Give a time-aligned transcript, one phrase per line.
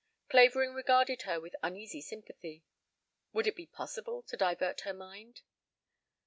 [0.29, 2.63] Clavering regarded her with uneasy sympathy.
[3.33, 5.43] Would it be possible to divert her mind?